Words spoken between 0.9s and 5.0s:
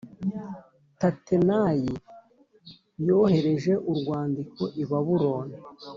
Tatenayi yohereje urwandiko i